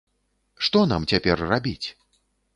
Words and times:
Што 0.67 0.81
нам 0.93 1.05
цяпер 1.13 1.45
рабіць? 1.53 1.87